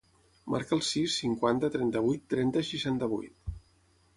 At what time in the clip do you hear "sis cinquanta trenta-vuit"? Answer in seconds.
0.87-2.25